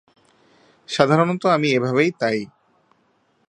[0.89, 2.39] সাধারণত আমি এভাবেই তাই।